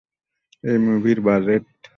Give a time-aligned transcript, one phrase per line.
[0.63, 1.63] এই মুভির বাজেট!